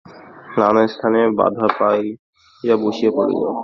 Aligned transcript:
নানা 0.57 0.83
স্থানে 0.93 1.21
বাধা 1.37 1.67
পাইয়া 1.77 2.75
বসিয়া 2.83 3.11
পড়িল। 3.15 3.41